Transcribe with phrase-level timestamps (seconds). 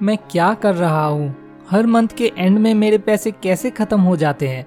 [0.00, 1.34] मैं क्या कर रहा हूँ?
[1.70, 4.66] हर मंथ के एंड में मेरे पैसे कैसे खत्म हो जाते हैं?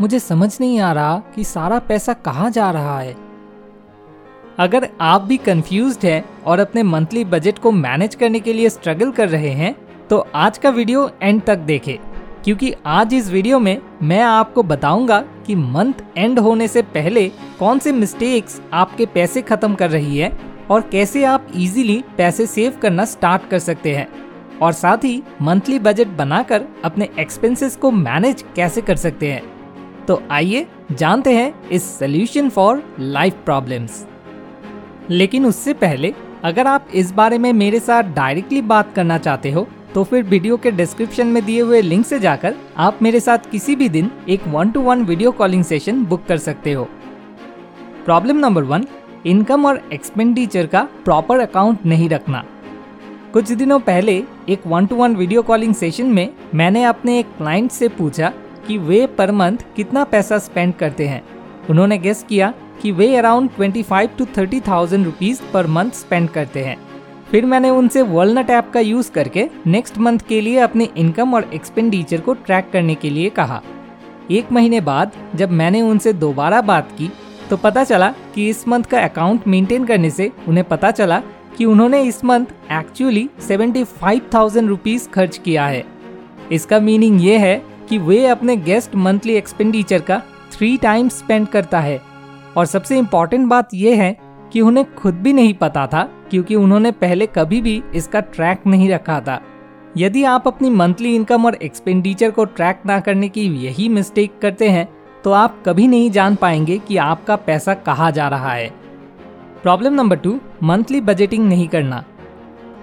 [0.00, 3.14] मुझे समझ नहीं आ रहा कि सारा पैसा कहाँ जा रहा है।
[4.58, 9.10] अगर आप भी कंफ्यूज हैं और अपने मंथली बजट को मैनेज करने के लिए स्ट्रगल
[9.10, 9.74] कर रहे हैं
[10.08, 11.96] तो आज का वीडियो एंड तक देखें,
[12.44, 17.28] क्योंकि आज इस वीडियो में मैं आपको बताऊँगा कि मंथ एंड होने से पहले
[17.58, 20.36] कौन से मिस्टेक्स आपके पैसे खत्म कर रही है
[20.70, 24.08] और कैसे आप इजीली पैसे सेव करना स्टार्ट कर सकते हैं।
[24.62, 29.42] और साथ ही मंथली बजट बनाकर अपने एक्सपेंसेस को मैनेज कैसे कर सकते हैं।
[30.06, 34.04] तो आइए जानते हैं इस सोल्यूशन फॉर लाइफ प्रॉब्लम्स
[35.10, 36.12] लेकिन उससे पहले,
[36.44, 40.56] अगर आप इस बारे में मेरे साथ डायरेक्टली बात करना चाहते हो तो फिर वीडियो
[40.56, 44.46] के डिस्क्रिप्शन में दिए हुए लिंक से जाकर आप मेरे साथ किसी भी दिन एक
[44.48, 46.84] one to one video calling session book कर सकते हो।
[48.04, 48.86] प्रॉब्लम नंबर वन
[49.26, 52.44] इनकम और एक्सपेंडिचर का प्रॉपर अकाउंट नहीं रखना।
[53.36, 54.12] कुछ दिनों पहले
[54.48, 58.32] एक one to one video calling session में मैंने अपने एक क्लाइंट से पूछा
[58.66, 61.22] कि वे पर मंथ कितना पैसा स्पेंड करते हैं।
[61.70, 66.64] उन्होंने गेस किया कि वे around 25 to thirty thousand rupees per month spend करते
[66.64, 66.76] हैं।
[67.30, 71.50] फिर मैंने उनसे वर्लनट ऐप का यूज़ करके नेक्स्ट मंथ के लिए अपने इनकम और
[71.54, 73.62] एक्सपेंडिचर को ट्रैक करने के लिए कहा।
[74.30, 77.12] एक महीने बाद जब मैंने उनसे दोबारा बात की
[77.50, 81.22] तो पता चला कि इस मंथ का अकाउंट मेंटेन करने से उन्हें पता चला
[81.56, 85.84] कि उन्होंने इस month actually seventy five thousand rupees खर्च किया है।
[86.52, 87.56] इसका मीनिंग ये है
[87.88, 92.00] कि वे अपने गेस्ट मंथली एक्सपेंडिचर का थ्री टाइम्स स्पेंड करता है।
[92.56, 94.16] और सबसे इम्पोर्टेंट बात यह है
[94.52, 98.88] कि उन्हें खुद भी नहीं पता था, क्योंकि उन्होंने पहले कभी भी इसका ट्रैक नहीं
[98.90, 99.40] रखा था।
[99.96, 104.68] यदि आप अपनी मंथली इनकम और एक्सपेंडिचर को ट्रैक ना करने की यही मिस्टेक करते
[104.68, 104.88] हैं
[105.24, 108.70] तो आप कभी नहीं जान पाएँगे कि आपका पैसा कहाँ जा रहा है।
[109.66, 111.96] Problem number two monthly budgeting नहीं करना।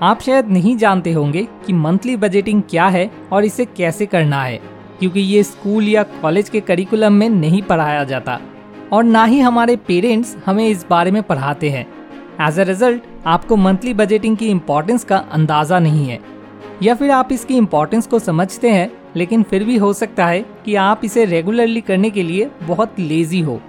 [0.01, 4.59] आप शायद नहीं जानते होंगे कि मंथली बजटिंग क्या है और इसे कैसे करना है,
[4.99, 8.39] क्योंकि ये स्कूल या कॉलेज के करिकुलम में नहीं पढ़ाया जाता।
[8.93, 11.85] और ना ही हमारे पेरेंट्स हमें इस बारे में पढ़ाते हैं।
[12.47, 16.19] एज अ रिज़ल्ट आपको मंथली बजटिंग की इम्पोर्टेंस का अंदाज़ा नहीं है।
[16.83, 20.75] या फिर आप इसकी इम्पोर्टेंस को समझते हैं, लेकिन फिर भी हो सकता है कि
[20.83, 23.59] आप इसे रेगुलरली करने के लिए बहुत लेजी हो।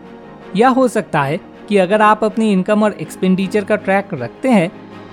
[0.57, 4.71] या हो सकता है कि अगर आप अपनी इनकम और एक्सपेंडिचर का ट्रैक रखते हैं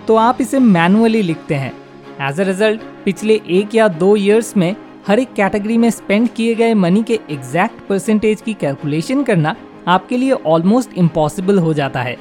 [0.07, 1.73] तो आप इसे मैनुअली लिखते हैं।
[2.21, 4.75] एज अ रिज़ल्ट पिछले एक या दो ईयर्स में
[5.07, 9.55] हर एक कैटेगरी में स्पेंड किए गए मनी के एग्जैक्ट परसेंटेज की कैलकुलेशन करना
[9.87, 12.17] आपके लिए ऑलमोस्ट इम्पॉसिबल हो जाता है।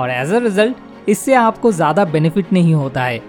[0.00, 3.20] और एज अ रिज़ल्ट इससे आपको ज़्यादा बेनिफिट नहीं होता है।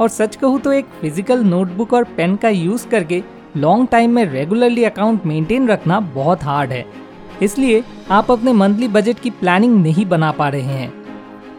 [0.00, 3.22] और सच कहूँ तो एक फ़िज़िकल नोटबुक और पेन का यूज़ करके
[3.56, 6.84] लॉन्ग टाइम में रेगुलरली अकाउंट मेंटेन रखना बहुत हार्ड है।
[7.42, 10.90] इसलिए आप अपने मंथली बजट की प्लानिंग नहीं बना पा रहे हैं।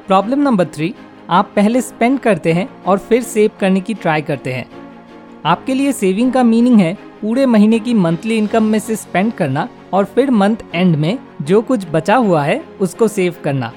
[0.08, 0.94] प्रॉब्लम नंबर थ्री
[1.30, 4.66] आप पहले स्पेंड करते हैं और फिर सेव करने की ट्राई करते हैं।
[5.46, 9.68] आपके लिए सेविंग का मीनिंग है पूरे महीने की मंथली इनकम में से स्पेंड करना
[9.94, 13.72] और फिर मंथ एंड में जो कुछ बचा हुआ है उसको सेव करना।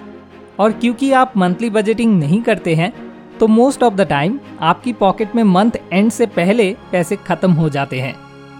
[0.58, 2.92] और क्योंकि आप मंथली बजटिंग नहीं करते हैं
[3.38, 7.68] तो मोस्ट ऑफ़ द टाइम आपकी पॉकेट में मंथ एंड से पहले पैसे खत्म हो
[7.68, 8.14] जाते हैं।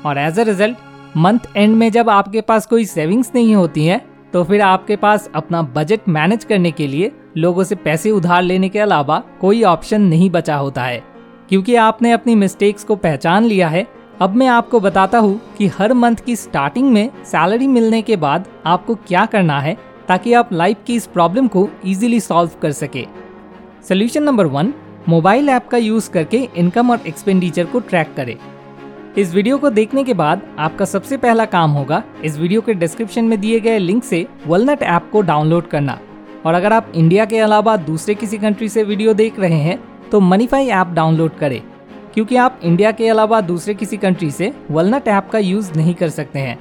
[0.07, 0.77] और as a result
[1.17, 4.01] month end में जब आपके पास कोई सेविंग्स नहीं होती हैं
[4.33, 8.69] तो फिर आपके पास अपना बजट मैनेज करने के लिए लोगों से पैसे उधार लेने
[8.69, 11.03] के अलावा कोई ऑप्शन नहीं बचा होता है।
[11.49, 13.87] क्योंकि आपने अपनी मिस्टेक्स को पहचान लिया है,
[14.21, 18.49] अब मैं आपको बताता हूँ कि हर मंथ की स्टार्टिंग में सैलरी मिलने के बाद
[18.67, 19.77] आपको क्या करना है,
[20.09, 23.07] ताकि आप लाइफ की इस प्रॉब्लम को इजीली सॉल्व कर सके।
[23.89, 24.73] Solution number one
[25.09, 28.37] mobile app का यूज़ करके इनकम और एक्सपेंडिचर को ट्रैक करें।
[29.19, 33.25] इस वीडियो को देखने के बाद आपका सबसे पहला काम होगा इस वीडियो के डिस्क्रिप्शन
[33.25, 35.99] में दिए गए लिंक से वलनट ऐप को डाउनलोड करना।
[36.47, 39.79] और अगर आप इंडिया के अलावा दूसरे किसी कंट्री से वीडियो देख रहे हैं
[40.11, 41.61] तो मनीफाई ऐप डाउनलोड करें।
[42.15, 46.09] क्योंकि आप इंडिया के अलावा दूसरे किसी कंट्री से वलनट ऐप का यूज़ नहीं कर
[46.09, 46.59] सकते हैं।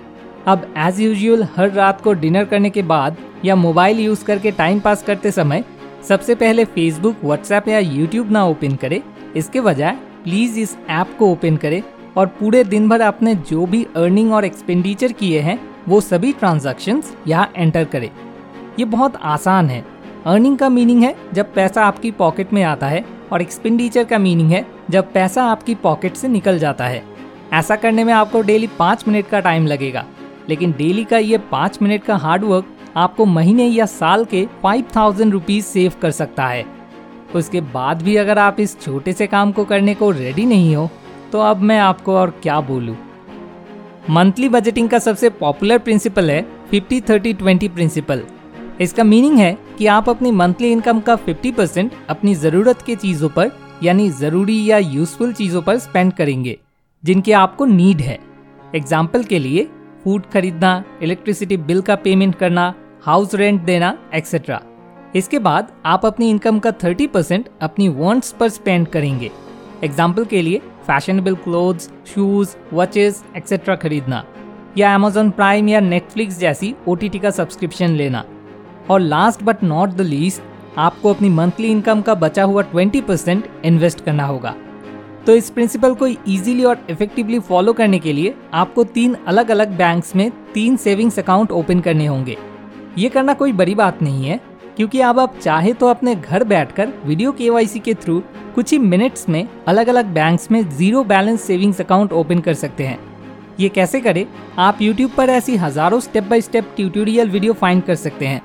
[0.48, 4.80] अब एज यूजल हर रात को डिनर करने के बाद या मोबाइल यूज़ करके टाइम
[4.80, 5.64] पास करते समय
[6.08, 9.02] सबसे पहले फेसबुक व्हाट्सएप या यूट्यूब ना ओपन करें।
[9.36, 11.82] इसके बजाय प्लीज़ इस ऐप को ओपन करें।
[12.18, 17.16] और पूरे दिन भर आपने जो भी अर्निंग और एक्सपेंडिचर किए हैं, वो सभी ट्रांजैक्शंस
[17.28, 18.10] यहाँ एंटर करें।
[18.80, 19.84] ये बहुत आसान है।
[20.26, 24.52] अर्निंग का मीनिंग है जब पैसा आपकी पॉकेट में आता है और एक्सपेंडिचर का मीनिंग
[24.52, 27.04] है जब पैसा आपकी पॉकेट से निकल जाता है।
[27.54, 30.06] ऐसा करने में आपको डेली पाँच मिनट का टाइम लगेगा।
[30.50, 32.66] लेकिन डेली का ये पाँच मिनट का हार्डवर्क
[32.98, 36.66] आपको महीने या साल के फाइव थाउज़ेंड रुपीज़ सेव कर सकता है।
[37.36, 40.90] उसके बाद भी अगर आप इस छोटे से काम को करने को रेडी नहीं हो
[41.36, 42.96] तो अब मैं आपको और क्या बोलूँ?
[44.10, 48.24] मंथली बजटिंग का सबसे पॉपुलर प्रिंसिपल है फिफ्टी थर्टी ट्वेंटी प्रिंसिपल
[48.82, 53.30] इसका मीनिंग है कि आप अपनी मंथली इनकम का 50 परसेंट अपनी ज़रूरत के चीज़ों
[53.30, 53.52] पर,
[53.84, 56.58] यानी ज़रूरी या यूजफुल चीज़ों पर स्पेंड करेंगे,
[57.04, 58.20] जिनकी आपको नीड है।
[58.76, 59.68] एग्ज़ाम्पल के लिए
[60.04, 62.74] फ़ूड खरीदना इलेक्ट्रिसिटी बिल का पेमेंट करना
[63.06, 64.62] हाउस रेंट देना एक्सेट्रा
[65.16, 69.32] इसके बाद आप अपनी इनकम का 30 परसेंट अपनी वॉन्ट्स पर स्पेंड करेंगे।
[69.84, 74.24] एग्ज़ाम्पल के लिए fashionable clothes shoes watches etcetera खरीदना।
[74.78, 78.24] या अमेजोन प्राइम या नेटफ्लिक्स जैसी ओटीटी का सब्सक्रिप्शन लेना।
[78.90, 80.42] और last but not the least
[80.78, 84.56] आपको अपनी मंथली इनकम का बचा हुआ 20 परसेंट इन्वेस्ट करना होगा।
[85.26, 89.78] तो इस प्रिंसिपल को इजीली और इफेक्टिवली फॉलो करने के लिए आपको तीन अलग अलग
[89.78, 92.38] बैंक्स में तीन सेविंग्स अकाउंट ओपन करने होंगे।
[92.98, 94.40] ये करना कोई बड़ी बात नहीं है।
[94.78, 98.22] क्योंकि अब आप चाहे तो अपने घर बैठकर वीडियो के के थ्रू
[98.56, 102.84] कुछ ही मिनट्स में अलग अलग बैंक्स में zero balance savings account open कर सकते
[102.84, 103.00] हैं।
[103.60, 104.26] ये कैसे करें?
[104.60, 108.42] आप YouTube पर ऐसी हज़ारों step by step tutorial video find कर सकते हैं।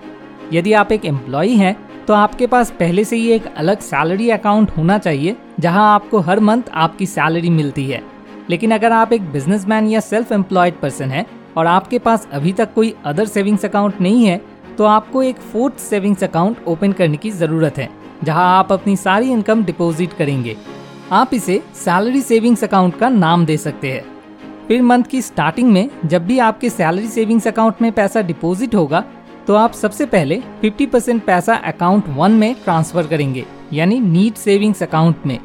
[0.52, 4.70] यदि आप एक एम्प्लॉय हैं तो आपके पास पहले से ही एक अलग सैलरी अकाउंट
[4.70, 8.02] होना चाहिए, जहाँ आपको हर मंथ आपकी सैलरी मिलती है।
[8.50, 11.24] लेकिन अगर आप एक बिजनेसमैन या सेल्फ एम्प्लॉयड पर्सन है
[11.56, 14.40] और आपके पास अभी तक कोई अदर सेविंग्स अकाउंट नहीं है
[14.78, 17.88] तो आपको एक फोर्थ सेविंग्स अकाउंट ओपन करने की ज़रूरत है,
[18.24, 20.56] जहाँ आप अपनी सारी इनकम डिपॉजिट करेंगे।
[21.12, 24.04] आप इसे सैलरी सेविंग्स अकाउंट का नाम दे सकते हैं।
[24.68, 29.04] फिर मंथ की स्टार्टिंग में जब भी आपके सैलरी सेविंग्स अकाउंट में पैसा डिपॉजिट होगा
[29.46, 34.82] तो आप सबसे पहले 50 परसेंट पैसा अकाउंट वन में ट्रांसफ़र करेंगे, यानी नीट सेविंग्स
[34.82, 35.38] अकाउंट में।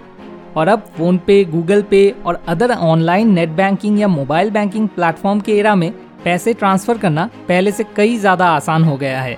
[0.58, 5.40] और अब फ़ोन पे गूगल पे और अदर ऑनलाइन नेट बैंकिंग या मोबाइल बैंकिंग प्लेटफॉर्म
[5.40, 5.92] के एरा में
[6.26, 9.38] पैसे ट्रांसफ़र करना पहले से कई ज़्यादा आसान हो गया है।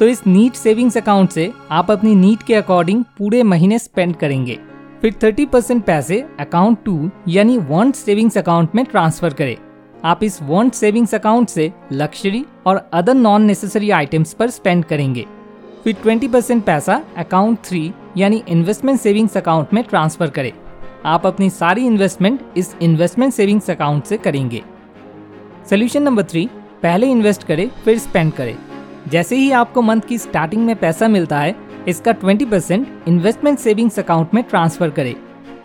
[0.00, 4.58] तो इस नीट सेविंग्स अकाउंट से आप अपनी नीट के अकॉर्डिंग पूरे महीने स्पेंड करेंगे।
[5.02, 9.56] फिर 30 परसेंट पैसे अकाउंट टू यानी वॉन्ट सेविंग्स अकाउंट में ट्रांसफ़र करें।
[10.04, 15.26] आप इस वॉन्ट सेविंग्स अकाउंट से लक्जरी और अदर नॉन नेसेसरी आइटम्स पर स्पेंड करेंगे।
[15.84, 20.52] फिर 20 परसेंट पैसा अकाउंट थ्री यानी इन्वेस्टमेंट सेविंग्स अकाउंट में ट्रांसफ़र करें।
[21.06, 24.62] आप अपनी सारी इन्वेस्टमेंट इस इन्वेस्टमेंट सेविंग्स अकाउंट से करेंगे।
[25.68, 26.48] सोल्यूशन नंबर थ्री
[26.82, 28.56] पहले इन्वेस्ट करें, फिर स्पेंड करें।
[29.08, 31.54] जैसे ही आपको मंथ की स्टार्टिंग में पैसा मिलता है,
[31.88, 35.14] इसका 20 परसेंट इन्वेस्टमेंट सेविंग्स अकाउंट में ट्रांसफ़र करें।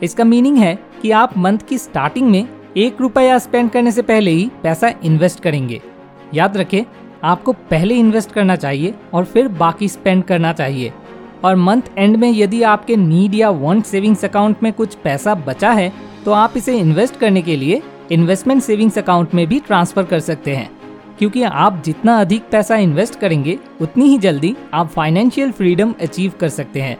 [0.03, 2.47] इसका मीनिंग है कि आप मंथ की स्टार्टिंग में
[2.77, 5.81] एक रुपया स्पेंड करने से पहले ही पैसा इन्वेस्ट करेंगे।
[6.33, 6.83] याद रखें,
[7.23, 10.93] आपको पहले इन्वेस्ट करना चाहिए और फिर बाकी स्पेंड करना चाहिए।
[11.43, 15.71] और मंथ एंड में यदि आपके नीड या वांट सेविंग्स अकाउंट में कुछ पैसा बचा
[15.71, 15.91] है
[16.25, 17.81] तो आप इसे इन्वेस्ट करने के लिए
[18.11, 20.69] इन्वेस्टमेंट सेविंग्स अकाउंट में भी ट्रांसफ़र कर सकते हैं।
[21.19, 26.49] क्योंकि आप जितना अधिक पैसा इन्वेस्ट करेंगे, उतनी ही जल्दी आप फाइनेंशियल फ्रीडम अचीव कर
[26.49, 26.97] सकते हैं।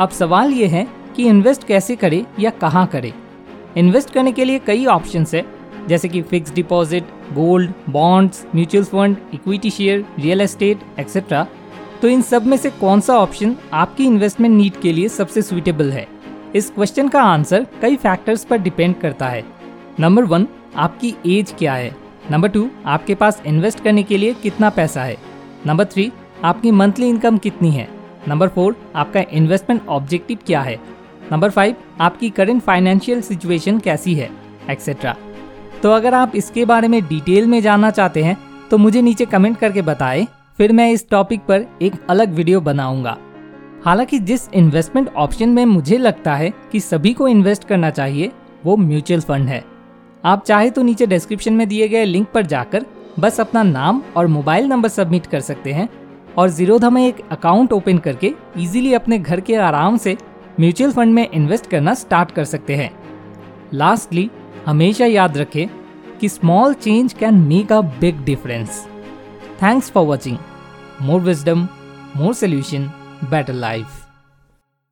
[0.00, 0.86] अब सवाल ये है
[1.16, 3.12] कि इन्वेस्ट कैसे करें या कहाँ करें?
[3.76, 5.44] इन्वेस्ट करने के लिए कई ऑप्शन है,
[5.88, 11.46] जैसे कि fix deposit, gold, bonds, mutual fund, equity share, real estate etcetera
[12.02, 15.90] तो इन सब में से कौन सा ऑप्शन आपकी इन्वेस्टमेंट नीड के लिए सबसे सुइटेबल
[15.90, 16.06] है?
[16.54, 19.44] इस क्वेश्चन का आंसर कई फैक्टर्स पर डिपेंड करता है।
[20.02, 20.46] नंबर वन,
[20.76, 21.94] आपकी एज क्या है?
[22.30, 25.16] नंबर टू, आपके पास इन्वेस्ट करने के लिए कितना पैसा है?
[25.66, 26.10] नंबर थ्री,
[26.44, 27.86] आपकी मंथली इनकम कितनी है?
[28.28, 30.78] नंबर फोर, आपका इन्वेस्टमेंट ऑब्जेक्टिव क्या है?
[31.32, 34.30] नंबर फाइव, आपकी करंट फाइनेंशियल सिचुएशन कैसी है?
[34.70, 35.16] एक्सेट्रा
[35.82, 38.36] तो अगर आप इसके बारे में डिटेल में जानना चाहते हैं
[38.70, 40.26] तो मुझे नीचे कमेंट करके बताएँ,
[40.58, 43.16] फिर मैं इस टॉपिक पर एक अलग वीडियो बनाऊँगा।
[43.84, 48.32] हालाँकि जिस इन्वेस्टमेंट ऑप्शन में मुझे लगता है कि सभी को इन्वेस्ट करना चाहिए,
[48.64, 49.71] वो म्यूचुअल फंड है।
[50.24, 52.86] आप चाहे तो नीचे डिस्क्रिप्शन में दिए गए लिंक पर जाकर
[53.18, 55.88] बस अपना नाम और मोबाइल नंबर सबमिट कर सकते हैं
[56.38, 60.16] और जीरोधा में एक अकाउंट ओपन करके इजीली अपने घर के आराम से
[60.60, 62.90] म्यूचुअल फंड में इन्वेस्ट करना स्टार्ट कर सकते हैं।
[63.74, 64.30] लास्टली
[64.66, 65.66] हमेशा याद रखें
[66.20, 68.86] कि small change can make a big difference
[69.62, 70.38] thanks for watching
[71.02, 71.68] more wisdom
[72.16, 72.90] more solution
[73.30, 74.01] better life